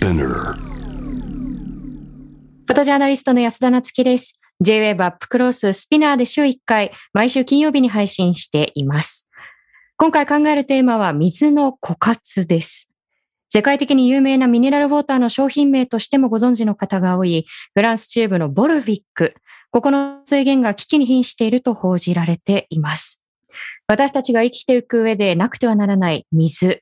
[0.00, 4.40] Spinner フォトジャーナリストの安田なつきです。
[4.62, 9.28] J-Web アップクローススピナーで週1回、毎週金曜日に配信しています。
[9.98, 12.90] 今回考えるテーマは水の枯渇です。
[13.50, 17.44] 世界的に有名なミネラルウォーターの商品名としてもご存知の方が多い、
[17.74, 19.34] フランス中部のボルビック。
[19.70, 23.22] ここの水源が危機に瀕していると報じられています。
[23.86, 26.80] 私たちが生きていく上でなくてはならない水。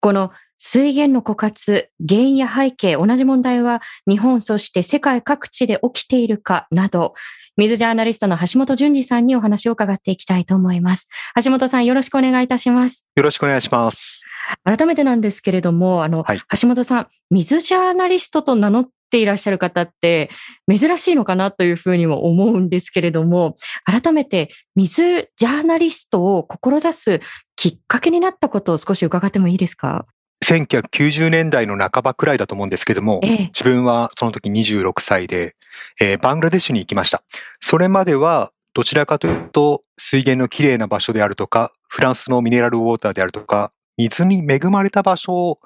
[0.00, 7.14] この水源の枯渇、原因や背景、同じ問題は日本そして世界各地で起きているかなど、
[7.56, 11.08] 水ジャーナリストの橋本淳二さんにお話を伺っていきたいと思います。
[11.42, 13.06] 橋本さんよろしくお願いいたします。
[13.16, 14.22] よろしくお願いします。
[14.64, 20.30] 改めてなんですけれども、あの、はい橋本さん、水ジャーナリストと名乗っていらっしゃる方って
[20.68, 27.20] 珍しいのかなというふうにも思うんですけれども、改めて水ジャーナリストを志す
[27.56, 30.06] きっかけになったことを少し伺ってもいいですか？
[30.44, 33.38] 1990年代の半ばくらいだと思うんですけども、ええ。
[33.46, 35.56] 自分はその時26歳で、
[36.00, 37.22] えーバングラデシュに行きました。
[37.60, 45.58] それまではどちらかというと水源のきれいな場所であるとか、フランスのミネラルウォーターであるとか、水に恵まれた場所を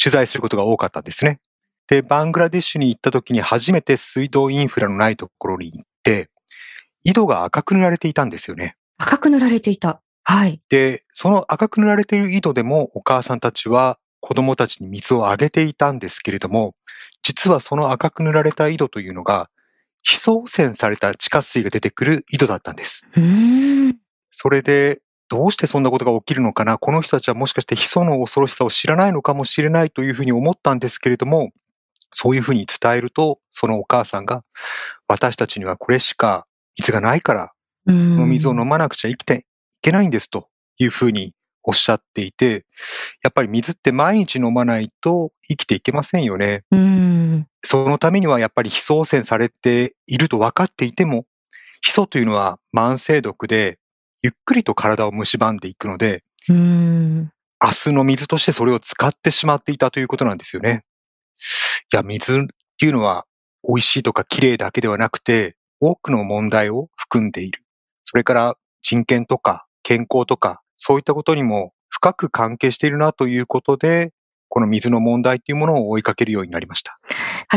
[0.00, 1.40] 取材することが多かったんですね。
[1.88, 6.28] で、バングラデシュに行った時に初めて水道インフラのないところに行って、
[7.02, 8.76] 井戸が赤く塗られていたんですよね。
[8.98, 10.02] 赤く塗られていた。
[10.24, 10.60] はい。
[10.68, 16.74] で、その赤く塗られている井戸でもお母さんたちは子供たちに水をあげていたんですけれども、
[17.22, 19.48] 実はその赤く塗られた井戸というのが、
[20.02, 23.06] 非送洗された地下水が出てくる井戸だったんです。
[24.30, 26.76] それで、どうしてそんなことが起きるのかな？
[26.76, 31.52] この人たちはもしかしてヒ素の恐ろしさを知らないのかもしれないというふうに思ったんですけれども、
[32.12, 34.44] そういうふうに伝えると、そのお母さんが、
[35.06, 37.52] 私たちにはこれしか水がないから
[37.86, 41.32] この水を飲まなくちゃ生きていけないんですというふうに
[41.62, 42.64] おっしゃっていて、
[43.22, 46.64] やっぱり水って毎日飲まないと生きていけませんよね。
[47.64, 51.26] そのためにはやっぱり非送洗されていると分かっていても、
[51.80, 53.78] ヒ素というのは慢性毒で、
[54.22, 56.24] ゆっくりと体を蝕んでいくので。
[57.60, 60.84] 明日の水としてそれを使ってしまっていたということなんですよね。
[61.92, 62.44] いや、水っ
[62.78, 63.26] ていうのは
[63.66, 67.64] 美味しいとか綺麗だけではなくて、多くの問題を含んでいる。
[68.04, 74.12] それから人権とか健康とか、そういったことにも深く関係しているなということで、
[74.48, 76.98] この水の問題というものを追いかけるようになりました。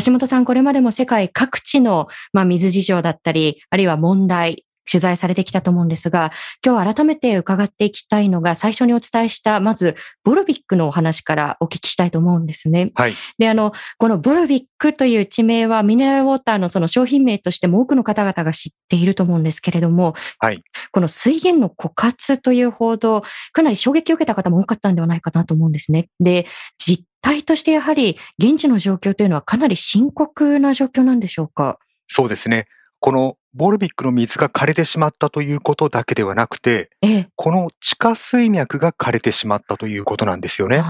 [0.03, 6.31] 橋本さん、これまでも世界各地の、まあ、水事情だったり、あるいは問題、取材されてきたと思うんですが、
[6.65, 12.91] 今日改めて伺っていきたいのが、最初にお伝えした、まず、ボルビックのお話からお聞きしたいと思うんですね。
[12.95, 13.13] はい。
[13.37, 20.63] で、あの、このボルビックという地名はミネラルウォーターのその商品名としても多くの方々が知っていると思うんですけれども、はい。
[20.91, 26.09] この水源の枯渇という報道、かなり衝撃を受けた方も多かったんではないかなと思うんですね。
[26.19, 31.77] で、実態としてやはり現地の状況というのはかなり深刻な状況なんでしょうか？
[32.07, 32.65] そうですね。
[32.99, 37.29] このボルビックの水が枯れてしまったということだけではなくて、ええ。
[37.35, 40.84] この地下水脈が枯れてしまったということなんですよね。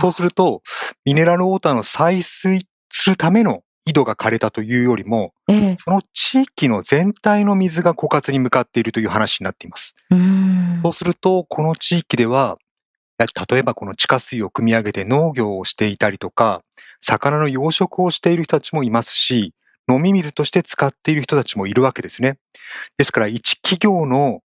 [0.00, 0.62] そうすると、
[1.04, 5.76] ミネラルウォーターの採水するための井戸が枯れたというよりも、ええ。
[5.82, 9.96] その地域の全体の水が枯渇に向かっているという話になっています。
[10.10, 10.14] う
[10.82, 12.58] そうすると、この地域では、
[13.18, 16.62] 例えばこの地下水を汲み上げて農業をしていたりとか、
[17.00, 19.54] 魚の養殖をしている人たちもいますし、
[19.90, 22.38] 飲み水として使っている人たちもいるわけですね。
[22.98, 24.40] ですから、一企業の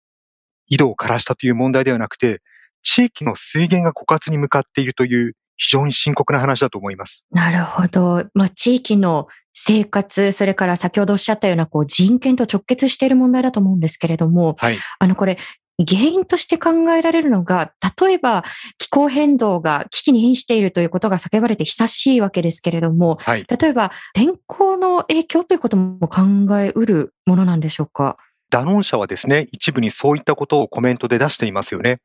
[0.70, 2.42] 井戸を枯らしたという問題ではなくて、
[2.84, 7.28] 地域の水源が枯渇に向かっているという非常に深刻な話だと思います。
[7.32, 8.26] なるほど。
[8.34, 14.78] まあ、地域の生活、それから先ほどおっしゃったようなこう人権と直結している問題だと思うんですけれども、はい。
[15.00, 15.38] あのこれ、
[15.80, 18.44] 原因として考えられるのが、例えば
[18.78, 23.46] 気候変動が危機に瀕しているということが叫ばれて久しいわけですけれども、はい。
[23.48, 26.22] 例えば天候の影響ということも考
[26.60, 28.18] えうるものなんでしょうか？
[28.50, 32.00] ダノン社はですね、一部にそういったことをコメントで出していますよね。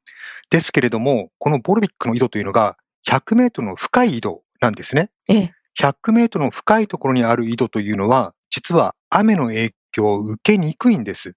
[0.48, 2.76] ですけれども、このボルビックの井戸というのが
[3.08, 5.10] 100メートルの深い井戸なんですね。
[5.28, 5.52] ええ。
[5.80, 11.34] 100メートルの深いところにある井戸というのは、実は雨の影響を受けにくいんです。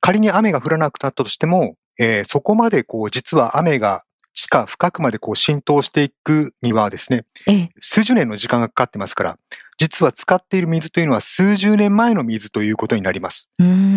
[0.00, 4.04] 仮に雨が降らなくなったとしても、えーそこまでこう、実は雨が
[4.34, 7.70] 地下深くまでこう浸透していくにはですね、ええ。
[7.80, 9.38] 数十年の時間がかかってますから、
[9.78, 13.48] 実は使っている水というのは数十年前の水ということになります。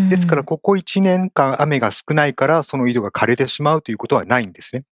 [0.10, 4.84] ですから、ここ1年間雨が少ないから、その井戸が枯れてしまうということはないんですね。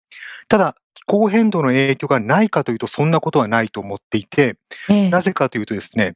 [0.48, 4.56] ただ、気候変動の影響がないかというと、そんなことはないと思っていて、
[4.88, 5.10] ええ。
[5.10, 6.14] なぜかというとですね、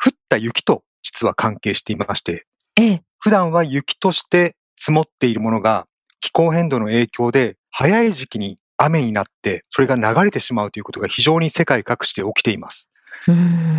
[0.00, 2.46] 降った雪と実は関係していまして、
[2.76, 3.02] ええ。
[3.18, 5.86] 普段は雪として積もっているものが、
[6.20, 12.90] 気候変動の影響で早い時期に雨になって、それが流れてしまうということが非常に世界各地で起きています。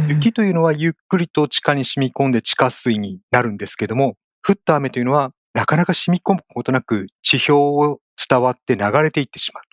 [0.08, 4.16] 雪というのはゆっくりと地下に染み込んで地下水になるんですけども、
[4.46, 8.00] 降った雨というのはなかなか染み込むことなく地表を
[8.30, 9.70] 伝わって流れていってしまうと。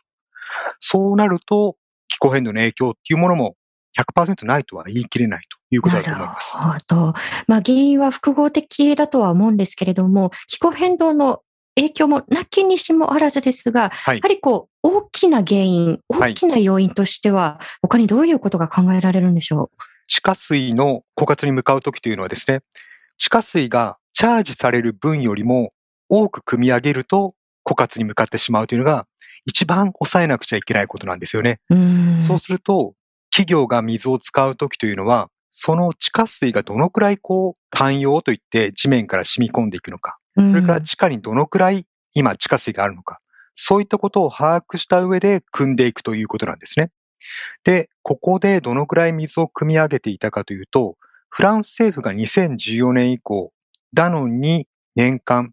[0.80, 1.76] そうなると
[2.08, 3.56] 気候変動の影響っていうものも
[3.98, 6.58] 100%ないとは言い切れないということだと思います。
[6.58, 7.14] なるほど。
[7.46, 11.42] まあ原因は複合的だとは思うんですけれども、気候変動の
[11.74, 19.82] 影響もなきにしもあらずですが、はい、やはりこう、大きな原因、大きな要因としては、他にどういうことが考えられるんでしょう？
[20.08, 22.60] 地下水の枯渇に向かうときというのはですね、
[23.18, 25.72] 地下水がチャージされる分よりも
[26.08, 27.34] 多く組み上げると
[27.64, 29.06] 枯渇に向かってしまうというのが
[29.44, 31.58] 一番抑えなくちゃいけないことなんですよね。
[31.70, 31.74] う
[32.26, 32.94] そうすると、
[33.30, 43.20] 企業が水を使うときというのは、その地下水がどのくらいこう、寛容といって地面から染み込んでいくのか、それから地下にどのくらい今地下水があるのか、
[43.54, 46.90] そういったことを把握した上で組んでいくということなんですね。
[47.64, 50.98] で、ここでどのくらい水を汲み上げていたかというと、
[51.30, 53.50] フランス政府が2014年以降、
[53.94, 55.52] ダノンに年間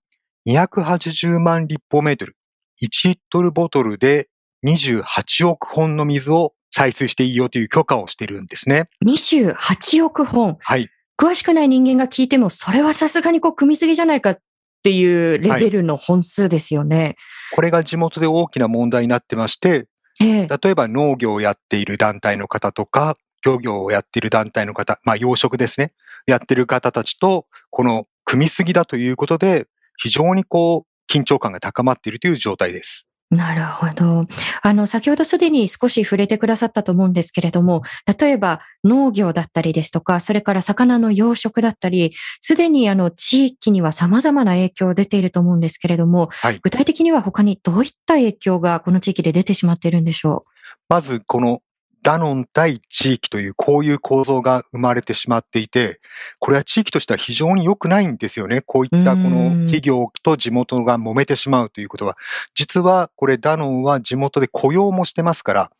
[0.49, 2.35] 280万立方メートル、
[2.81, 4.27] 1リットルボトルで
[4.65, 8.89] 28億本の水を採水していいよという許可をしているんですね。
[9.05, 10.89] 28億本はい。
[11.17, 14.39] 詳しくない人間が聞いても、それはさすがにこう、組みすぎじゃないかっ
[14.81, 16.97] ていうレベルの本数ですよね。
[16.97, 17.15] はい、
[17.55, 19.87] これが地元で大きな問題になってまして、
[20.19, 23.15] ええ、例えば農業をやっている団体の方とか、
[23.45, 25.93] 漁業をやっている団体の方、まあ養殖ですね、
[26.25, 29.67] やってる方たちと、この組みすぎだということで、
[29.97, 33.07] 非常にこう、緊張感が高まっているという状態です。
[33.29, 34.27] なるほど。
[34.61, 37.81] あの、先ほどすでに少し触れてくださったと思うんですけれども、
[38.19, 50.49] 例えば農業だったりですとか、それから魚の養殖だったり、すでにあの、地域には様々な影響出ていると思うんですけれども、はい、具体的には他にどういった影響がこの地域で出てしまっているんでしょう？
[50.89, 51.61] まず、この
[52.03, 56.01] ダノン対地域というこういう構造が生まれてしまっていて、
[56.39, 58.61] これは地域としては非常に良くないんですよね。
[58.61, 62.17] こういったこの企業と地元が揉めてしまうということは。
[62.55, 65.71] 実はこれダノンは地元で雇用もしてますから、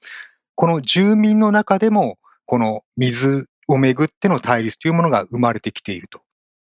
[0.56, 6.22] この住民の中でもこの水をめぐっての対立というものが生まれてきていると。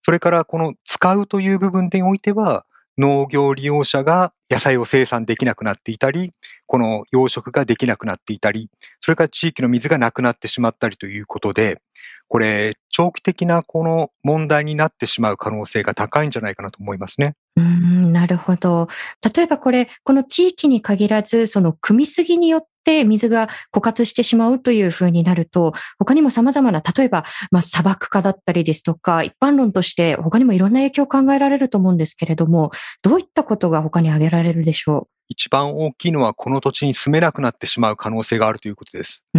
[0.05, 2.67] それからこの使うという部分においては、
[2.99, 6.33] 農業利用者が野菜を生産できなくなっていたり、
[6.67, 8.71] この養殖ができなくなっていたり、
[9.01, 11.81] それから地域の水がなくなってしまったりということで、
[12.29, 17.35] これ、長期的なこの問題になってしまう可能性が高いんじゃないかなと思いますね。
[17.57, 18.89] うんなるほど。
[19.35, 32.71] 例えばこれ、この地域に限らず、その組みすぎによって水が枯渇してしまうというふうになると、他にも様々な、例えば、まあ、砂漠化だったりですとか、一般論として他にもいろんな影響を考えられると思うんですけれども、
[33.03, 35.09] どういったことが他に挙げられるでしょう？
[35.29, 39.25] 一番大きいのはこの土地に住めなくなってしまう可能性があるということです。
[39.35, 39.39] う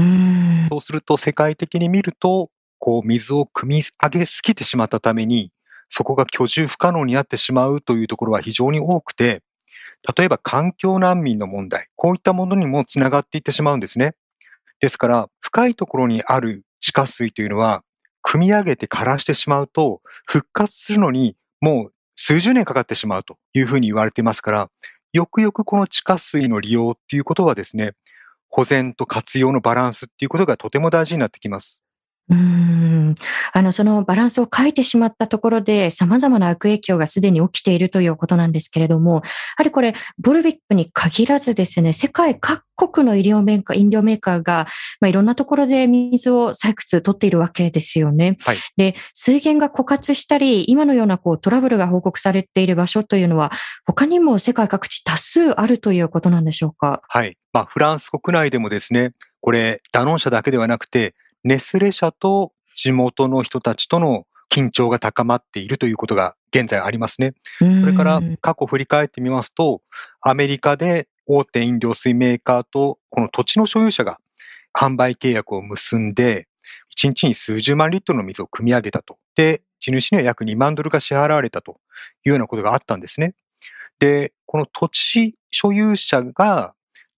[0.69, 2.49] そうすると世界的に見ると、
[2.79, 5.51] こう水を汲み上げすぎてしまったために、
[5.89, 9.43] そこが居住不可能になってしまうというところは非常に多くて、
[10.17, 14.15] 例えば環境難民の問題、こういったものにもつながっていってしまうんですね。
[14.79, 17.83] ですから、深いところにある地下水というのは、
[18.23, 24.69] 汲み上げて枯らしてしまうと、復活するのにもう数十年かかってしまうというふうに言われていますから、
[25.13, 27.93] よくよくこの地下水の利用っていうことはですね、
[28.49, 31.81] 保全と活用のバランスっていうことがとても大事になってきます。
[32.27, 33.15] うん。
[33.53, 39.21] あの、そのバランスを変えてしまったところで、様々な悪影響がすでに起きているということなんですけれども、や
[39.57, 44.65] はりこれ、ボルビックに限らずですね、世界各国の医療メーカー、飲料メーカーが、
[44.99, 48.37] まあ、いろんなところで水を採掘取っているわけですよね。
[48.43, 53.51] はい、で、水源が枯渇したり、今のようなこうトラブルが報告されている場所というのは、
[53.85, 57.03] 他にも世界各地多数あるということなんでしょうか？
[57.07, 57.37] はい。
[57.53, 61.13] まあ、フランス国内でもですね、これ、ダノン社だけではなくて、
[61.45, 67.33] ネスレ社と地元の人たちとの緊張が高まっているということが現在ありますね。
[67.59, 69.81] それから過去振り返ってみますと、
[70.21, 74.19] アメリカで大手飲料水メーカーとこの土地の所有者が
[74.73, 76.47] 販売契約を結んで、
[76.97, 79.17] 1日に数十万リットルの水を汲み上げたと。
[79.35, 81.79] で、地主には約2万ドルが支払われたと
[82.25, 83.35] いうようなことがあったんですね。
[83.99, 86.73] で、この土地所有者が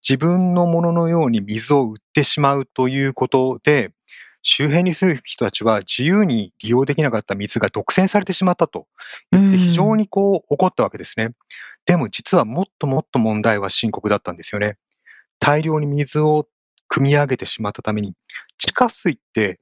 [0.08, 3.92] 自分のもののように水を売ってしまうということで、
[4.50, 8.88] 周辺に住む人たちは自由に利用できなかった水が独占されてしまったと
[9.34, 11.32] 言って非常にこう怒ったわけですね。
[11.86, 14.78] でも実はもっともっと問題は深刻だったんですよね。
[15.40, 16.48] 大量に水を
[16.90, 18.14] 汲み上げてしまったために、
[18.58, 19.60] 地下水って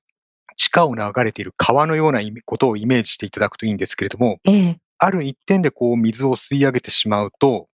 [0.55, 7.67] 地下を流れている川のようなことをイメージしていただくといいんですけれども、ええ、ある一点でこう水を吸い上げてしまうと、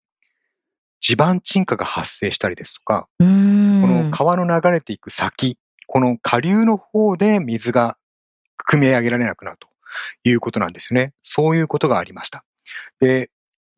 [1.01, 5.57] 地盤沈下が発生したりですとか、この川の流れていく先、
[5.91, 7.97] この下流の方で水が
[8.71, 9.67] 汲み上げられなくなると
[10.23, 11.13] いうことなんですよね。
[11.23, 12.45] そういうことがありました。
[12.99, 13.31] で、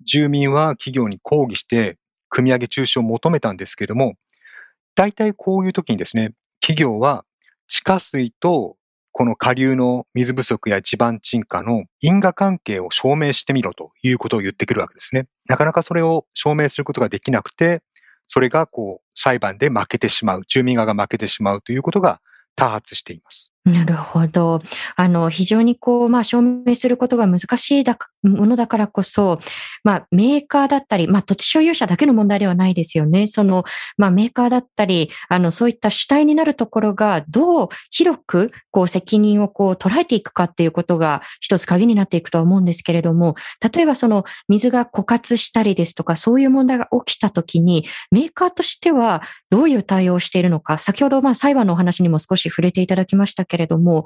[0.05, 4.15] 住民は企業に抗議して、組み上げ中止を求めたんですけども、
[4.93, 7.23] 大体こういう時にですね、企業は
[7.69, 8.75] 地下水と
[9.13, 15.27] この下流の水不足や地盤沈下の因果関係を証明してみろということを言ってくるわけですね。
[15.47, 17.81] なかなかそれを証明することができなくて、
[18.33, 22.21] それがこう裁判で負けてしまう、住民側が負けてしまうということが
[22.55, 23.50] 多発しています。
[23.63, 24.59] なるほど。
[24.95, 29.39] あの、非常にこう、まあ、証明することが難しいだものだからこそ、
[29.83, 33.27] まあ、メーカーだったり、まあ、土地所有者だけの問題ではないですよね。
[33.27, 33.63] その、
[33.97, 43.35] まあ、メーカーだったり、あの、そういった主体になるところが、どう広く、こう、責任をこう、捉えていくかっていうことが、一つ鍵になっていくとは思うんですけれども、
[43.73, 54.05] 例えばその、水が枯渇したりですとか、そういう問題が起きたときに、メーカーとしては、どういう対応をしているのか、先ほど、まあ、裁判のお話にも少し触れていただきましたけれども、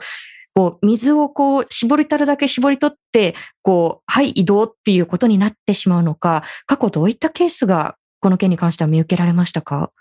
[0.55, 9.91] こう、水をこう、絞りたるだけ絞り取って、こう、はい、移動っていうことになってしまうのか、過去どういったケースが、この件に関しては見受けられましたか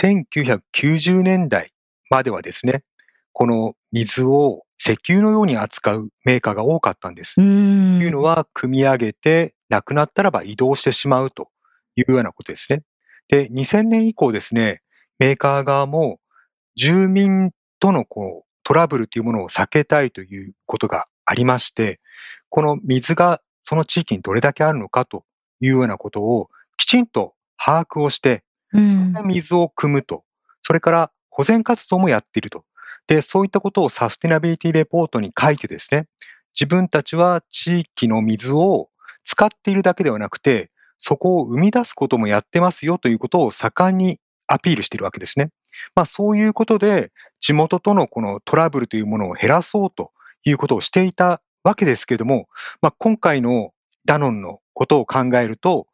[0.00, 1.70] ?1990 年代
[2.08, 2.84] まではですね、
[3.32, 7.34] この水を石油のように扱うメーカーが多かったんです。
[7.34, 11.50] というのは、組み上げて、なくなったらば移動してしまうと
[11.96, 12.82] いうようなことですね。
[13.28, 14.80] で、2000年以降ですね、
[15.18, 16.20] メーカー側も
[16.76, 22.00] 住民とのこうトラブルというものを避けたいということがありまして、
[22.50, 25.24] この水がその地域にどれだけあるのかと
[25.62, 28.44] いうようなことをきちんと把握をして、
[28.74, 30.22] うん、水を汲むと、
[30.60, 32.66] それから保全活動もやっていると。
[33.06, 36.06] で、そういったことをサステナビリティレポートに書いてですね、
[36.54, 38.90] 自分たちは地域の水を
[39.24, 45.48] 使っているだけではなくて、そこを生み出すこともやってますよということを盛んにアピールしているわけですね。
[45.94, 50.12] まあそういうことで地元とのこのトラブルというものを減らそうと
[50.44, 52.48] いうことをしていたわけですけれども、
[52.80, 53.72] まあ今回の
[54.04, 55.86] ダノンのことを考えると、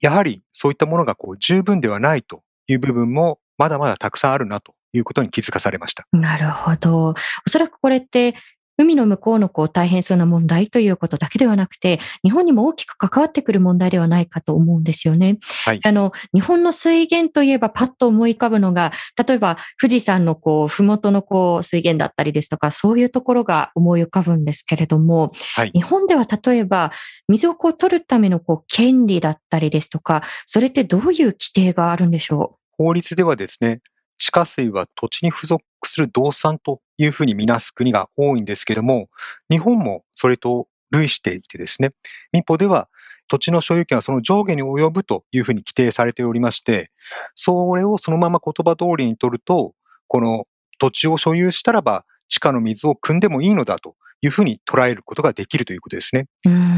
[0.00, 6.06] やはりそういったものがこう十分ではないという部分もまだまだたくさんあるなということに気づかされました。
[6.12, 7.08] なるほど。
[7.08, 7.14] お
[7.46, 8.34] そらくこれって
[8.76, 15.38] 海の向こうのこう大変そうな問題ということだけではなくて、日本にも大きく関わってくる問題ではないかと思うんですよね。
[15.64, 18.92] はい、あの、日本の水源といえばパッと思い浮かぶのが、
[19.26, 26.92] 例えば富士山のこう、ふもとのこう、水源だったりですとか、そういうところが思い浮かぶんですけれども、はい、日本では例えば、
[27.28, 32.84] 水をこう取るためのこう、権利だったりですとか、それってどういう規定があるんでしょう？
[32.84, 33.80] 法律ではですね、
[34.18, 39.08] 地下水は土地に付属する動産というふうにみなす国が多いんですけども、
[39.50, 41.92] 日本もそれと類していてですね、
[42.32, 42.88] 民法では
[43.28, 46.90] 土地の所有権はその上下に及ぶというふうに規定されておりまして、
[47.34, 49.74] それをそのまま言葉通りに取ると、
[50.08, 50.46] この
[50.78, 56.26] 土地を所有したらば地下の水を汲んでもいいのだというふうに捉えることができるということですね。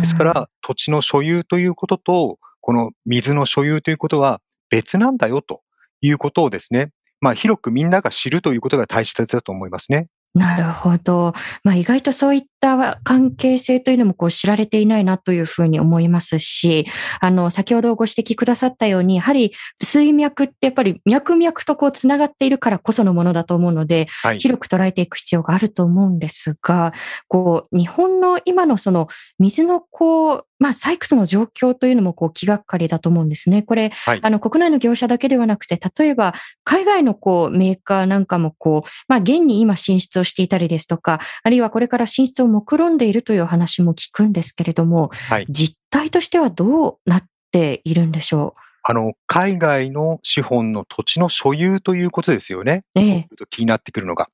[0.01, 5.63] ですから、土地の所有ということと、この水の所有ということは別なんだよと
[6.01, 10.09] いうことをですね、まあ、広くみんなが知るということが大切だと思いますね。
[10.35, 11.33] なるほど。
[11.65, 16.87] まあ、意外とそういった関係性というのもこう知られていないなというふうに思いますし、
[17.21, 26.93] あの、先ほどご指摘くださったように、やはり水脈ってやっぱり脈々とこうつながっているからこそのものだと思うので、はい、広く捉えていく必要があると思うんですが、
[27.29, 29.07] こう、日本の今のその
[29.39, 33.63] 水のこう、まあ、採掘の状況というのもこう気がかりだと思うんですね。
[33.63, 48.61] これ、はい、あの、国内の業者だけではなくて、例えば、海外のこう、メーカーなんかもこう、まあ、現に今進出をしていたりですとか、あるいはこれから進出を目論んでいるという話も聞くんですけれども、はい、実態としてはどうなっているんでしょう？
[48.89, 52.85] あの、海外の資本の土地の所有ということですよね。
[52.95, 53.29] ええ。
[53.51, 54.29] 気になってくるのが。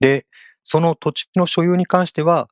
[0.00, 0.26] で、
[0.64, 2.48] その土地の所有に関しては、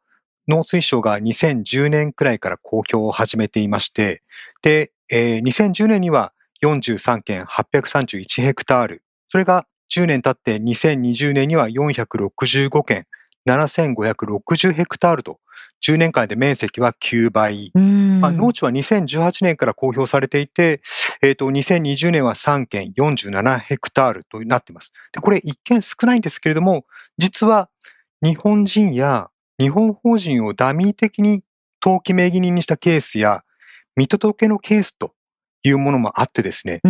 [0.47, 4.23] 農水省が2010年くらいから公表を始めていまして、
[4.63, 13.07] で、えー、2010年には43件831ヘクタール、それが10年経って2020年には465件
[13.47, 15.41] 7560ヘクタールと、
[15.87, 17.71] 10年間で面積は9倍。
[17.75, 20.81] まあ、農地は2018年から公表されていて、
[21.23, 24.93] えっ、ー、と、2020年は3件47ヘクタールとなっています。
[25.13, 26.87] で、これ一見少ないんですけれども、
[27.19, 27.69] 実は
[28.23, 31.43] 日本人や日本法人をダミー的に
[31.83, 33.43] 登記名義人にしたケースや、
[33.97, 35.13] 見届けのケースと
[35.63, 36.81] いうものもあってですね、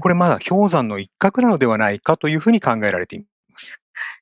[0.00, 3.27] これまだ氷山の一角なのではないかというふうに考えられています。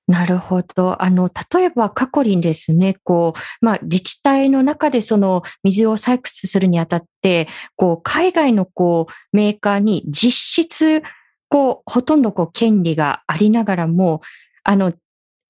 [0.09, 1.03] なるほど。
[1.03, 11.03] あの、例えば過去にですね、こう、まあ、自治体の中でその水を採掘するにあたって、こう、海外のこう、メーカーに実質、
[11.49, 14.21] こう、ほとんどこう、権利がありながらも、
[14.63, 14.93] あの、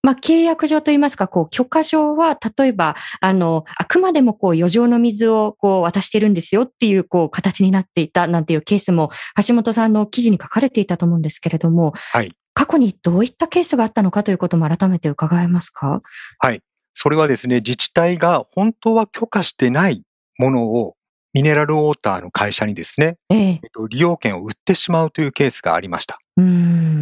[0.02, 9.10] まあ、契約上といいますか、こう、許可上は、例えば、あの、あくまでもこう、余剰の水をこう、渡してるんですよっていう、こう、形になっていたなんていうケースも、
[9.46, 12.32] 橋本さんの記事に書かれていたと思うんですけれども、はい。
[12.56, 16.00] 過去にどういったケースがあったのかということも改めて伺えますか？
[16.38, 16.62] はい。
[16.94, 20.04] それはですね、自治体が本当は許可してない
[20.38, 20.96] ものを
[21.34, 23.60] ミネラルウォーターの会社にですね、ええ
[23.90, 26.18] 利用権を売ってしまうというケースがありました。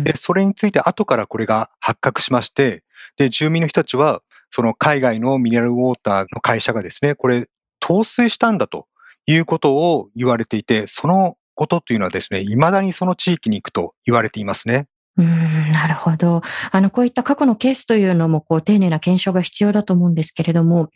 [0.03, 2.83] で、それについて後からこれが発覚しまして、
[3.17, 8.89] で、住民の人たちは、その海外のミネラルウォーターの会社がですね、これ、陶酔したんだと
[9.27, 14.89] いうことを言われていて、そのことというのはですね、未だにその地域に行くと言われていますね。
[15.17, 15.27] うん、
[15.73, 16.43] なるほど。
[16.73, 20.91] あの、こういった過去のケースというのも、こう、丁寧な検証が必要だと思うんですけれども、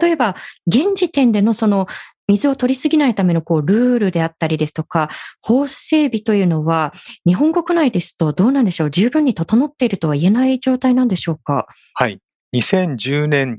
[0.00, 0.36] 例えば、
[0.66, 1.86] 現時点でのその、
[2.28, 5.10] 水を取りすぎないためのこうルールであったりですとか、
[5.40, 6.92] 法整備というのは、
[7.26, 8.90] 日本国内ですとどうなんでしょう？
[8.90, 11.66] 十分に整っているとは言えない状態なんでしょうか？
[11.94, 12.20] はい。
[12.54, 13.56] 2010年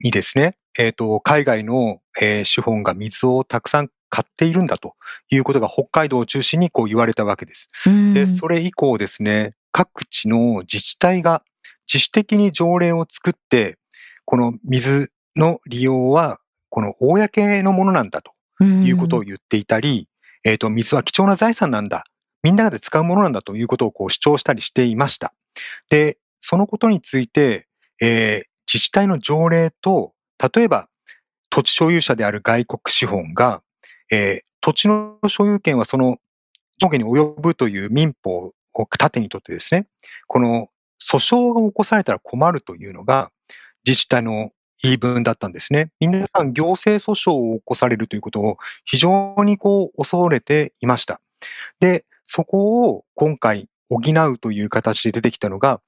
[0.00, 4.94] にですね、えっ、ー、と、海外の、えー、資本が水をたくさん買っているんだと
[5.28, 7.68] いうことが北海道を中心にこう言われたわけです。
[8.14, 11.42] で、それ以降ですね、各地の自治体が
[11.86, 13.76] 自主的に条例を作って、
[14.24, 18.32] この水の利用はこの公のものなんだと
[18.64, 20.08] いうことを言っていたり、
[20.44, 22.04] えっ、ー、と、水は貴重な財産なんだ。
[22.42, 25.34] みんなで使うものなんだということをこう主張したりしていました。
[25.90, 27.66] で、そのことについて、
[28.00, 30.14] えー、自治体の条例と、
[30.54, 30.88] 例えば
[31.50, 33.62] 土地所有者である外国資本が、
[34.10, 36.18] えー、土地の所有権はその
[36.78, 39.86] 上下に及ぶという民法を盾にとってですね、
[40.26, 40.68] この
[41.02, 43.30] 訴訟が起こされたら困るというのが
[43.86, 44.50] 自治体の
[44.82, 45.90] 言い分だったんですね。
[46.00, 51.20] 皆さん行政訴訟を起こされるということを非常にこう恐れていました。
[51.80, 55.80] で、そこを今回補うという形で出てきたのが、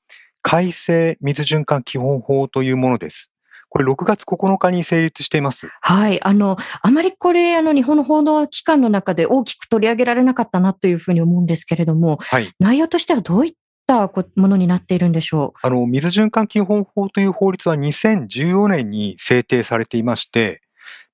[0.43, 3.31] 改正水循環基本法というものです。
[3.69, 5.69] これ6月9日に成立しています。
[5.81, 6.23] はい。
[6.25, 15.67] あの、あまりこれ、あの、日本の報道機関の中で大きく取り上げられなかったなというふうに思うんですけれども、はい、内容としてはどういっったものになっているんでしょう？
[15.67, 20.61] あの、水循環基本法という法律は2014年に制定されていまして、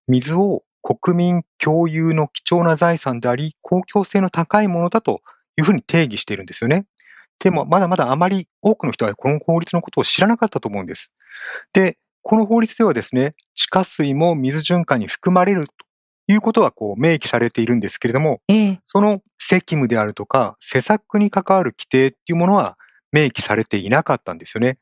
[0.08, 5.22] 水を国民共有の貴重な財産であり、公共性の高いものだと
[5.56, 6.84] いうふうに定義しているんですよね。
[7.38, 11.12] でも、まだまだあまり多くの人はこの法律のことを知らなかったと思うんです。
[11.72, 15.68] で、この法律ではですね、地下水も水循環に含まれる
[16.26, 22.78] いうことはこう明記されているんですけれども、ええ、その責務であるとか施策に関わる規定っていうものは
[23.12, 24.78] 明記されていなかったんですよね。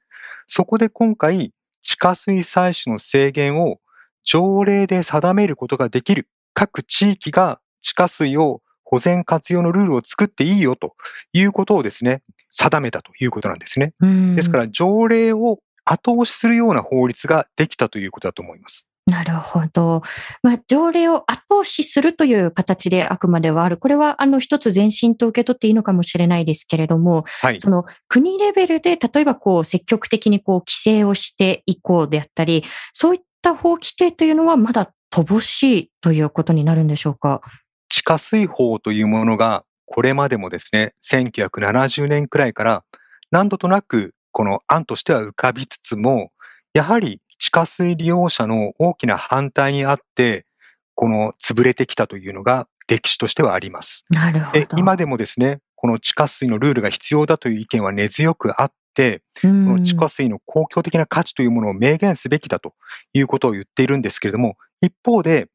[0.47, 1.53] そこで今回、
[1.83, 3.81] 地下水採取の制限を
[4.25, 10.95] 条例で定めることができる各地域が地下水を保全活用のルールを作っていいよと
[11.33, 13.95] いうことをですね、定めたということなんですね。
[14.37, 18.89] ですから条例を後押しするような法律ができたということだと思います。
[19.05, 20.03] なるほど。
[20.45, 23.77] まあ、条例を後押しするという形であくまではある。
[23.77, 37.41] これは、あの、一つ前進と受け取っていいのかもしれないですけれども、はい、その国レベルで、例えばこう、積極的にこう、規制をしていこうであったり、そういった法規定というのはまだ乏しいということになるんでしょうか？
[37.89, 42.85] 地下水法というものが、これまでもですね、1970年くらいから
[43.33, 46.33] 何度となく、この案としては浮かびつつも、
[46.75, 50.47] やはり地下水利用者の大きな反対にあって、
[50.95, 54.05] この潰れてきたというのが歴史としてはあります。
[54.11, 54.67] なるほど。
[54.77, 62.75] 今でもですね、この地下水のルールが必要だという意見は根強くあって、この地下水の公共的な価値というものを明言すべきだと
[63.13, 65.49] いうことを言っているんですけれども、一方で、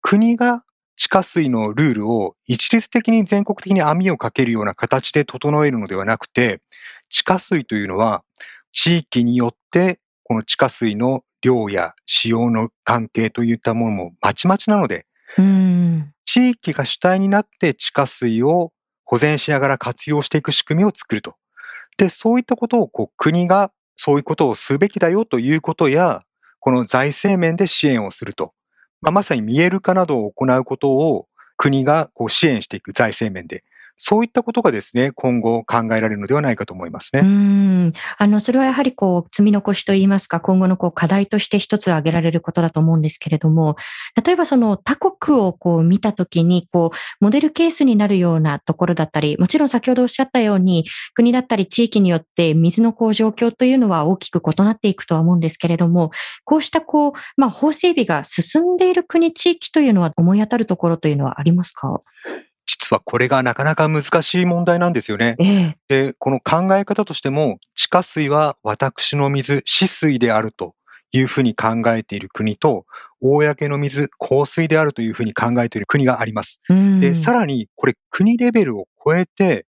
[0.00, 0.62] 国が
[1.02, 6.60] 地下水のルールを一律的に全国的に網をかけるような形で整えるのではなくて、
[7.08, 8.22] 地下水というのは
[8.70, 15.06] 地域によってこの地下水の量や使用の関係といったものもまちまちなので、
[16.24, 18.72] 地域が主体になって地下水を
[19.04, 21.34] 保全しながら活用していく仕組みを作ると。
[21.98, 26.22] で、そういったことをこう国がそういうことをすべきだよということや、
[26.60, 28.52] この財政面で支援をすると。
[29.02, 33.64] まあ、まさに見える化などを行うことを国がこう支援していく財政面で。
[34.04, 37.20] そういったことがですね、今後考えられるのではないかと思いますね。
[37.20, 37.92] うん。
[38.18, 43.76] あの、それはやはりこう、積み残しといいますか、今後のこう、課題として一つ挙げられることだと思うんですけれども、
[44.26, 50.84] 例えばその他国をこう見たときに、こう、モデルケースになるようなところだったり、もちろん先ほどおっしゃったように、
[51.14, 56.10] 国だったり地域によって水のこう状況というのは大きく異なっていくとは思うんですけれども、
[56.44, 62.00] こうしたこう、まあ、法整備が進んでいる国、地域というのは思い当たるところというのはありますか？
[62.92, 65.36] はこれがなかなか難しい問題なんですよね。
[65.38, 65.76] ええ。
[65.88, 70.74] で、この考え方としても、地下水は私の水、死水であると
[71.12, 72.86] いうふうに考えている国と、
[73.20, 76.60] 公の水、香水であるというふうに考えている国があります。
[76.68, 77.00] うん。
[77.00, 79.66] で、さらにこれ国レベルを超えて、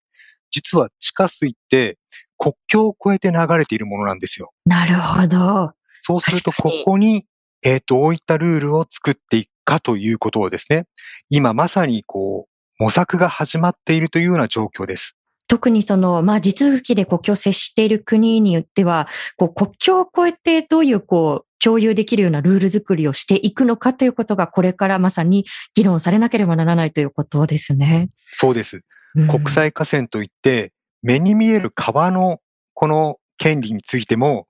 [0.51, 1.97] 実は地下水って
[2.37, 4.51] 国境を越えて流れているものなんですよ。
[4.65, 5.71] なるほど。
[6.01, 7.25] そうすると、ここに、
[7.63, 10.85] えっ、と、どういったルールを作っていくかということをですね、
[11.29, 15.15] 今まさにこう、模索が始まっているというような状況です。
[15.47, 19.07] 特にその、まあ、地続きで国境を接している国によっては、
[19.37, 28.09] こう、国境を越えてどういう、こう、共有できるようなルール作りをしていくのかということが、これからまさに議論されなければならないということですね。
[28.33, 28.77] そうです。
[28.77, 32.39] うん国際河川といって、目に見える川の
[32.73, 34.47] この権利についても、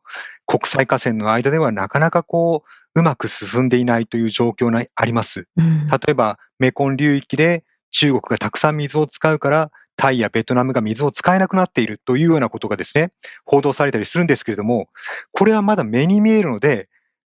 [0.48, 2.64] 国際河川の間ではなかなかこ
[2.96, 5.48] う、うまく進んでいないという状況があります。
[5.58, 13.14] うん例えば、メコン流域で中国がたくさん水を使うから、タイやベトナムが水を使えなくなっているというようなことがですね、
[13.46, 14.90] 報道されたりするんですけれども、
[15.32, 16.90] これはまだ目に見えるので、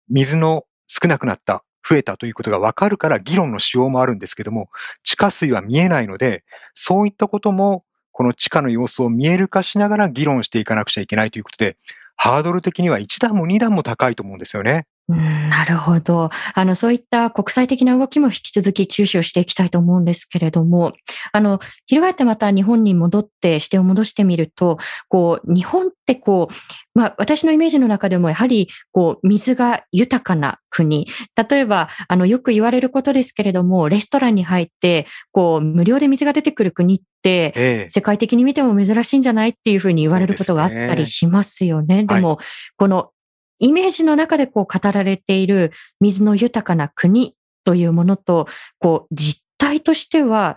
[0.09, 4.71] 水の少なくなった、増えたということがわかるから議論のしようもあるんですけども、
[5.05, 6.43] 地下水は見えないので、
[6.75, 11.77] そういったことも、この地下の様子を見える化しながら議論していかなくちゃいけないということで、
[12.17, 14.87] ハードル的には1段も2段も高いと思うんですよね。
[15.09, 16.31] うんなるほど。
[16.55, 20.95] あの、そういった国際的な動きも引き続き注視をしていきたいと思うんですけれども、
[21.33, 31.07] あの、翻ってまた日本に戻って視点を戻してみると、こう、日本ってこう、まあ、私のイメージの中でもやはり、こう、水が豊かな国。
[31.51, 37.91] 例えば、あの、よく言われることですけれども、レストランに入って、こう、無料で水が出てくる国って、ええ。
[37.91, 42.05] 世界的に見ても珍しいんじゃないっていうふうに言われることがあったりしますよね。
[42.05, 42.39] ではいも、
[42.77, 43.11] この
[43.59, 48.47] イメージの中でこう語られている水の豊かな国というものと、
[48.79, 50.57] こう実態としては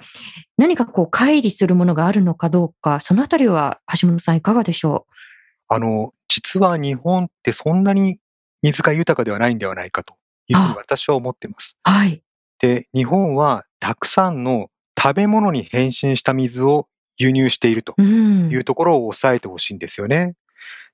[0.57, 5.05] 何かこう乖離するものがあるのかどうか、そのあたりは橋本さんいかがでしょ
[5.67, 8.19] あの、実は日本ってそんなに
[8.61, 10.15] 水が豊かではないんではないかと
[10.47, 11.77] いうふうにあ私は思っています。
[11.87, 12.21] うはい。
[12.59, 14.69] で、日本はたくさんの
[15.01, 18.49] 食べ物に変身した水を輸入しているとうん。
[18.51, 20.33] いうところを抑えてほしいんですよね。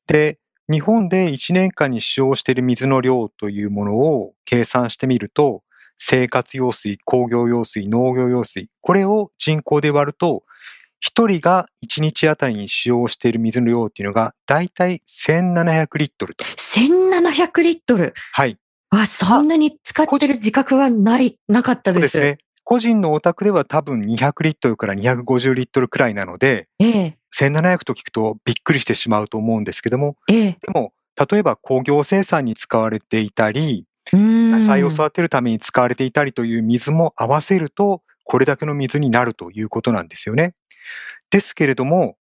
[0.07, 0.37] で、
[0.71, 5.61] 日本で1年間に使用している水の量というものを計算してみると、
[5.97, 10.43] 生活用水、工業用水、農業用水、これを人口で割ると、
[11.05, 16.43] 1人が1日あたりに使用している水の量っていうのが、だいたい1700リットルと。
[16.45, 18.13] 1700リットル。
[18.31, 18.57] はい。
[18.89, 21.95] あ、そんなに使ってる自覚はない、なかったで。
[21.95, 22.37] そうですすね。
[22.63, 30.57] 個人のお宅では多分200リットルから250リットルくらいなので、ええ、1700と聞くとびっくりしてしまうと思うんですけども、ええ。
[30.61, 30.93] でも、
[31.29, 40.53] 例えば工業生産に使われていたり、うん野菜を育てるために使われていたりという水も合わせると、これだけの水になるということなんですよね。
[41.31, 42.15] ですけれども、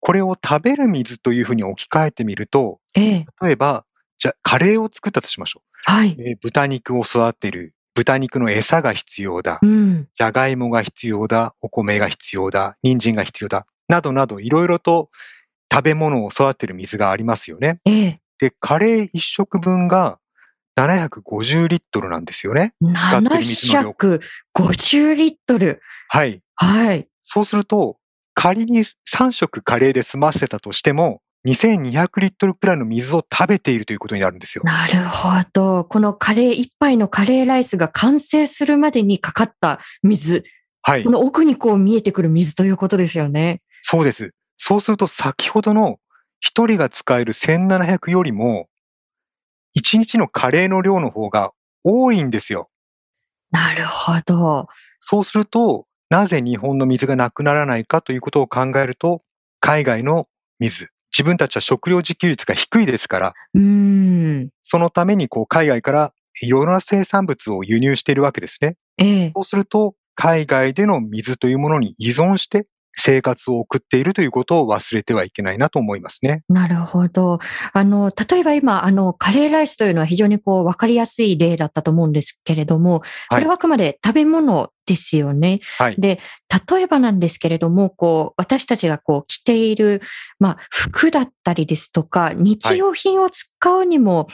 [0.00, 3.84] これを食べる水というふうに置き換えてみると、ええ、例えば、
[4.18, 6.10] じゃあカレーを作ったとしましょはい。
[6.10, 6.16] う。
[6.18, 7.74] えー豚肉を育てる。
[7.94, 9.60] 豚肉の餌が必要だ。
[9.62, 10.08] うん。
[10.16, 11.54] じゃがいもが必要だ。
[11.60, 12.76] お米が必要だ。
[12.82, 13.66] 人参が必要だ。
[13.88, 15.10] などなど、いろいろと
[15.72, 17.80] 食べ物を育てる水がありますよね。
[17.84, 18.20] ええ。
[18.38, 20.18] で、カレー一食分が
[20.78, 22.74] 750リットルなんですよね。
[22.80, 23.90] 使ってる水の量。
[23.90, 25.80] 750リットル。
[26.08, 26.42] はい。
[26.56, 27.08] はい。
[27.22, 27.98] そうすると、
[28.34, 34.64] 仮に3食カレーで済ませたとしても、2200リットルくらいの水を食べているということになるんですよ。
[34.64, 35.84] なるほど。
[35.84, 40.44] このカレー、一杯のカレーライスが完成するまでにかかった水。
[40.82, 41.10] はいそ。
[41.10, 43.60] の奥にこう見えてくる水ということですよね。
[43.82, 44.30] そうです。
[44.56, 45.98] そうすると先ほどの
[46.40, 48.68] 1人が使える1700よりも、
[49.74, 51.52] 1日のカレーの量の方が
[51.84, 52.70] 多いんですよ。
[53.50, 54.68] なるほど。
[55.00, 59.22] そうすると、なぜ日本の水がなくならないかということを考えると、
[59.60, 63.62] 海外の水、自分たちは食料自給率が低いですから、うー
[64.44, 64.48] ん。
[64.64, 68.76] そのためにこう海外からいろいろな生産物を輸入しているわけですね。
[68.98, 69.32] ええ。
[69.34, 76.42] そうすると、海外での水というものに依存して生活を送っているということを忘れてはいけないなと思いますね。
[76.48, 77.38] なるほど。
[77.72, 85.60] あの、例えば今、あの、カレーライスというのは非常にこう、わかりやすい例だったと思うんですけれども、これはあくまで食べ物ですよね。
[85.78, 85.96] はい。
[85.98, 86.20] で、
[86.70, 90.02] 例えばなんですけれども、こう、私たちがこう、着ている、
[90.38, 94.28] まあ、服だったりですとか、日用品を使うにも、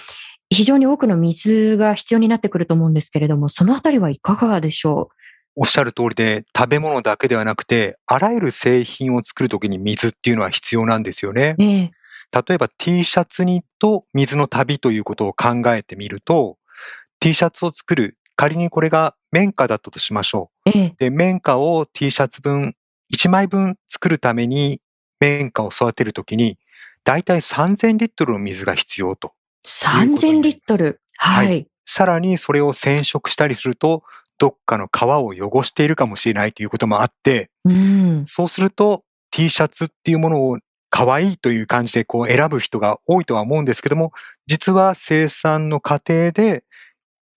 [0.50, 5.10] 非常に多くの水が必要になってくると思うんですけれども、そのあたりはいかがでしょ
[5.60, 11.62] おっしゃる通りで、食べ物だけではなくて、あらゆる製品を作るときに水っていうのは必要なんですよねう。。
[11.62, 11.90] ええ。
[12.48, 16.58] 例えば T シャツにと水の旅ということを考えてみると、
[17.18, 20.70] T シャツを作る仮にこれが綿花だったとしましょう。
[20.70, 20.94] ええ。
[20.96, 22.76] で、綿花を T シャツ分、
[23.12, 24.80] 1枚分作るために
[25.18, 26.56] 綿花を育てるときに、
[27.02, 29.32] だいたい3000リットルの水が必要と。
[29.66, 31.00] 3000リットル。
[31.16, 31.32] は。
[31.32, 34.02] はいさらにそれを染色したりすると、
[34.38, 38.24] どっかの革を汚しているかもしれないということもあって、うん。
[38.26, 40.58] そうすると T シャツっていうものを
[40.90, 44.12] 可愛いという感じでこう選ぶ人が多いとは思うんですけども、
[44.46, 46.64] 実は生産の過程で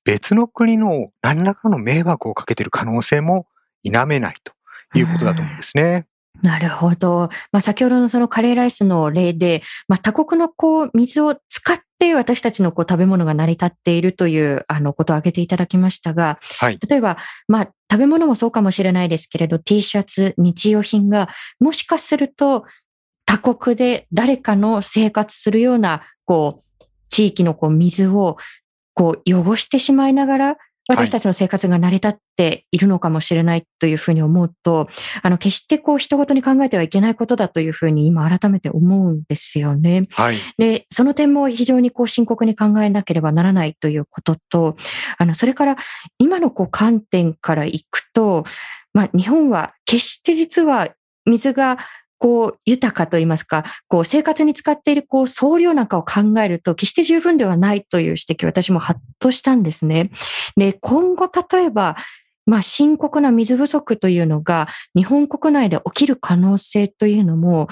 [0.04, 3.48] 別の国の何らかの迷惑をかけている可能性も
[3.84, 4.54] 否めないと
[4.98, 6.08] いうことだと思うんですね。
[6.42, 7.30] なるほど。
[7.52, 16.80] まあ、先ほどのそのカレーライスの例で、まあ、他国のこう水を使って私たちのこう食べ物が成り立っているというあのことを挙げていただきましたが、はい。
[16.88, 22.66] 例えば、まあ、食べ物もそうかもしれないですけれど、T シャツ、日用品が、もしかすると
[23.26, 28.38] 他国で誰かの生活するような、こう、地域のこう水を
[28.96, 30.58] こう汚してしまいながら、
[30.89, 34.88] 私たちの生活が成り立っているのかもしれないというふうに思うと、
[35.22, 40.04] あの、決してこう、人ごとに考えてはいけないことだというふうに今改めて思うんですよね。
[40.12, 40.38] はい。
[40.58, 44.76] で、その点も非常にこう深刻に考えなければならないということと、
[45.17, 45.78] あの、それから
[46.17, 48.44] 今のこう観点からいくと、
[48.94, 50.89] まあ日本は決して実は
[51.26, 51.78] 水が
[52.21, 60.12] こう豊かといいますか、こう生活に使っているこう総量なんかを考えると決して十分ではないという指摘私もハッとしたんですね。
[60.55, 61.95] で、今後例えば、
[62.45, 67.69] まあ深刻な水不足というのが日本国内で起きる可能性というのも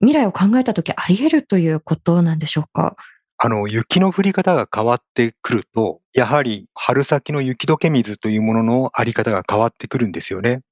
[0.00, 2.96] 未来を考えたときあり得るということなんでしょうか？
[3.38, 10.62] あの、雪の降り方が変わってくると、やはり春先の雪解け水というもののあり方が変わってくるんですよね。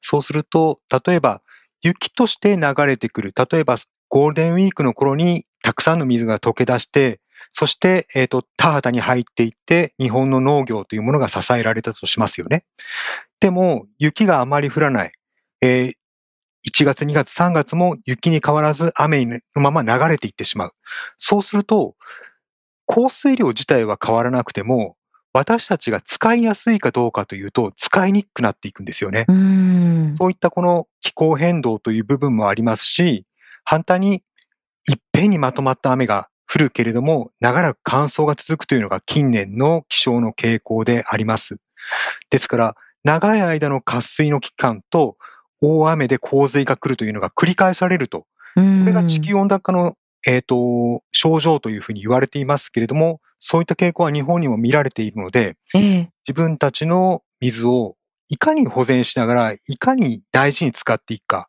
[0.00, 1.42] そうすると、例えば
[1.84, 3.76] 雪として流れてくる、例えば
[4.08, 7.20] ゴールデンウィークの頃にたくさんの水が溶け出して、
[7.52, 12.64] そして、えっ、と、田畑に入っていって、日本の農業というものが支えられたとしますよね。
[13.38, 15.12] でも、雪があまり降らない。
[15.60, 15.92] えー
[16.66, 20.72] 1月、2月、3月も雪に変わらず雨のまま流れていってしまう。
[21.18, 21.94] そうすると、
[22.86, 24.96] 降水量自体は変わらなくても、
[25.34, 29.26] 私たちが使いやすいかどうかというと、使いにくくなっていくんですよね。
[30.16, 33.26] そういったこの気候変動という部分もありますし、
[33.64, 34.22] 反対に
[34.88, 41.56] いっぺんにまとまった雨が降るけれども、長らく乾燥が続くというのが近年の気象の傾向であります。
[42.30, 45.16] ですから、長い間の渇水の期間と
[45.60, 56.10] 大雨で洪水が来るというのが繰り返されると、ここれが地球温暖化の、えっ、と、症状というふうに言われていますけれども、そういった傾向は日本にも見られているので、ええ。
[56.26, 57.94] 自分たちの水を
[58.30, 61.48] いかに保全しながら、いかに大事に使っていくか、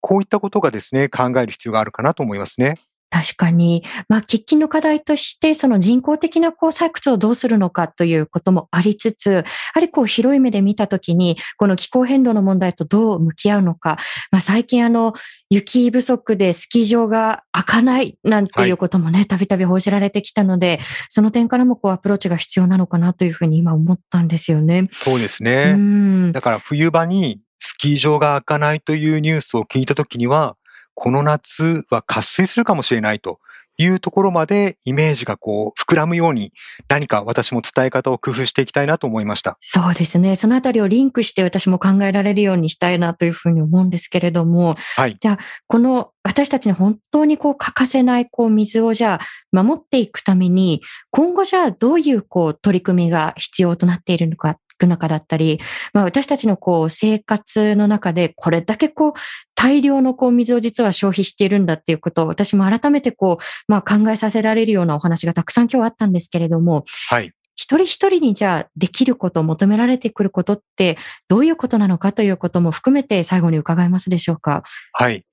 [0.00, 2.74] こういったことがですね、考える必要があるかなと思いますね。
[3.10, 9.44] 確かに、まあ、喫緊の課題として、その人工的なこう採掘をどうするのかということもありつつ、や
[9.74, 13.98] はりこう広い目で見たときに、この気候変動の問題とどう向き合うのか、
[14.30, 15.14] まあ、最近あの、
[15.50, 24.88] 雪不足でスキー場が開かないなんていうこともね、たびたび報じられてきたので、その点からもこうアプローチが必要なのかなというふうに今思ったんですよね。
[24.92, 25.72] そうですうね。
[25.72, 26.32] ん。
[26.32, 30.56] だから冬場にスキー場が開かないというニュースを聞いたときには、
[31.00, 33.38] この夏は渇水するかもしれないと
[33.76, 36.52] いうところまでイメージがこう膨らむように
[36.88, 39.56] 何か私も伝え方を工夫していきたいなと思いました。
[39.60, 40.34] そうですね。
[40.34, 45.16] そのあたりをリンクして私も考えられるようにしたいなというふうに思うんですけれども、はい。
[45.20, 50.82] じゃあ、この私たちに本当にこう欠かせないこう水をじゃあ守っていくために、
[51.12, 55.60] 今後じゃあどういうこう取り組みが必要となっているのか、中だったり、
[55.92, 59.12] まあ私たちのこう生活の中でこれだけこう
[59.54, 67.32] 大量のこう水を実は消費しているんだっていうことを私も改めてこう、まあ考えさせられるようなお話がたくさん今日あったんですけれども、はい。
[67.60, 74.62] 一人一人にじゃあできること、求められてくることってどういうことなのかということも含めて最後に伺えますでしょうか？
[74.92, 75.24] はい。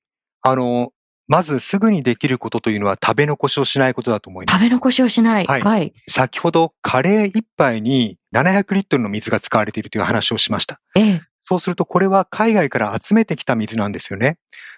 [0.41, 0.91] あの、
[1.27, 4.57] まずすぐにできることというのは食べ残しをしないことだと思います。
[4.57, 5.45] 食べ残しをしない。
[5.45, 5.93] はいはい。
[6.07, 10.79] 先ほどカレー一杯に700リットルの水が使われているという話をしました。
[10.97, 11.21] ええ。
[11.47, 14.37] そうするとこれは海外から集めてきた水なんですよね。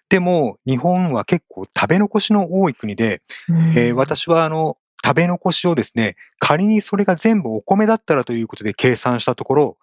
[0.10, 3.21] でも日本は結構食べ残しの多い国で、
[3.75, 9.77] えー私はあの食べ残しをですね、仮にそれが全部お米だったらということで計算したところ、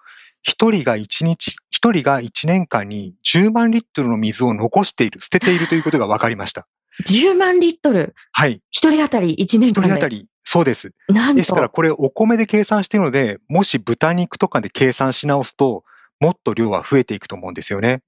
[0.45, 6.69] 一人が一日、一人が一年間に10万リットルの水を残している、捨てているということが分かりました。
[7.09, 8.61] 10万リットル、はい。
[8.71, 9.89] 一人当たり1年一間で？
[9.89, 10.93] 人当たり、そうです。
[11.09, 11.71] なんですからと。
[11.71, 15.83] これお米で計算しているので、もし豚肉とかで計算し直すと、
[16.21, 18.03] もっと量は増えていくと思うんですよね。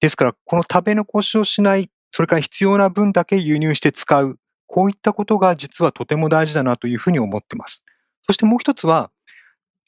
[0.00, 7.84] ですから、この食べ残しをしない、それから必要な分だけ輸入して使う、こういったことが実はとても大事だなというふうに思ってます。
[8.26, 9.10] そしてもう一つは、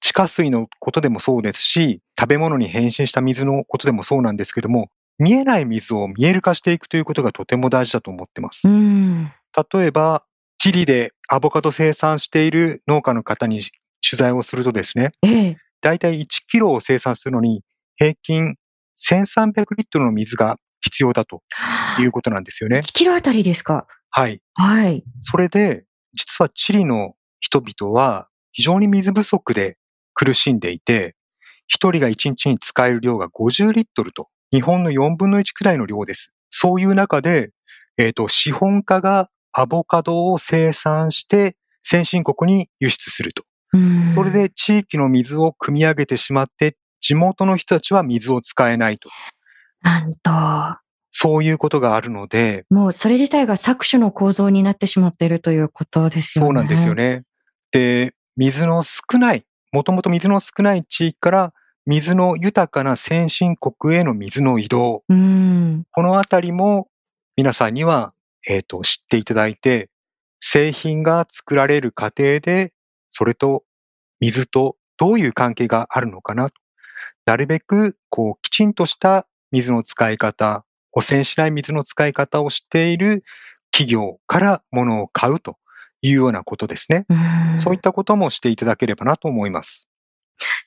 [0.02, 8.68] 地下水のことでもそうですし、食べ物に変身した水のことでもそうなんですけども、見えない水を見える化していくということがとても大事だと思ってます。
[8.68, 10.24] 例えば、
[10.58, 13.62] チリでアボカド生産している農家の方に
[14.06, 17.62] 取材をするとですね、ええ、だいたい1キロを生産するのに
[17.96, 18.56] 平均
[18.98, 21.42] 1300リットルの水が必要だと
[22.00, 22.80] いうことなんですよね。
[22.80, 23.86] 1キロあたりですか？
[24.10, 24.40] はい。
[24.54, 25.04] はい。
[25.22, 29.78] それで、実はチリの人々は非常に水不足で
[30.14, 31.14] 苦しんでいて、
[31.66, 36.32] 一人が一日に使える量が50リットルと、日本の4分の1くらいの量です。
[36.50, 37.50] そういう中で、
[37.96, 43.44] えっ、ー、と、資本家がアボカドを生産して先進国に輸出すると。
[44.14, 49.08] それで地域の水を汲み上げてしまって、地元の人たちは水を使えないと。
[49.80, 50.30] なんと。
[51.10, 52.64] そういうことがあるので。
[52.70, 56.48] もうそれ自体が搾取の構造になってしまっているということですよね。
[56.48, 57.22] そうなんですよね。
[57.70, 61.54] で、水の少ない、もともと水の少ない地域から
[61.86, 65.02] 水の豊かな先進国への水の移動。
[65.92, 66.88] このあたりも
[67.36, 68.12] 皆さんには、
[68.46, 69.88] えー知っていただいて、
[70.40, 72.72] 製品が作られる過程で、
[73.12, 73.64] それと
[74.20, 76.56] 水とどういう関係があるのかなと。
[77.24, 83.24] なるべく、こう、きちんとした水の使い方、汚染しない水の使い方をしている
[83.70, 85.56] 企業から物を買うと
[86.02, 87.06] いうようなことですね。
[87.08, 89.88] うそういったこともしていただければなと思います。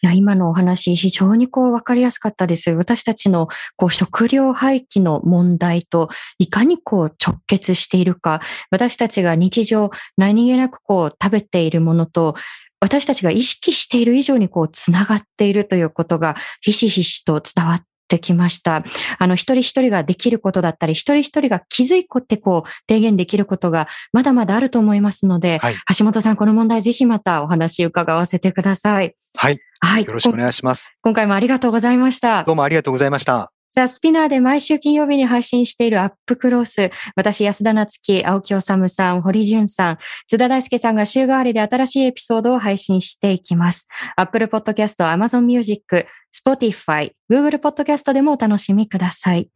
[0.02, 2.72] いや、今のお話、非常にこう分かりやすかったです。
[2.72, 12.36] 私たちのこう食料廃棄の問題といかにこう直結しているか、私たちが日常何気なくこう食べているものと、
[12.80, 18.84] 私たちが意識している以上にこうつながっているということがひしひしと伝わってきました。
[19.20, 29.16] あの、一人一人ができることだったり、一人一人が気づいてこう、提言できることがまだまだあると思いますので、はい、橋本さん、この問題ぜひまたお話伺わせてください。
[29.36, 29.60] はい。
[29.82, 30.06] はい。
[30.06, 30.96] よろしくお願いします。
[31.02, 32.44] 今回もありがとうございました。
[32.44, 33.55] どうもありがとうございました。
[33.76, 36.92] ザ・スピナーで毎週金曜日に配信しているアップクロース。
[37.18, 43.90] 私、安田なつき、青木治さん、堀潤さん、津田大介さんが週替わりで新しいエピソードを配信していきます。
[44.16, 49.50] Apple Podcast、Amazon Music、Spotify、Google Podcast でもお楽しみください。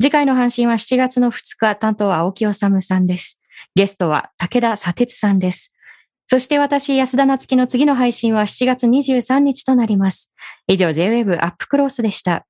[0.00, 3.42] 次回の配信は7月の2日、担当は青木治さんです。
[3.74, 5.74] ゲストは武田砂鉄さんです。
[6.26, 10.32] そして私、安田なつきの次の配信は7月23日となります。
[10.68, 12.46] 以上、J-Wave アップクロースでした。